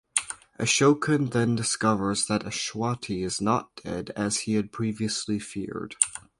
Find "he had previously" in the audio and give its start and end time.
4.39-5.37